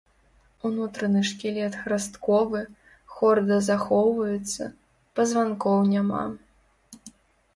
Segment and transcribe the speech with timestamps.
[0.67, 2.61] Унутраны шкілет храстковы,
[3.17, 4.63] хорда захоўваецца,
[5.19, 6.23] пазванкоў няма.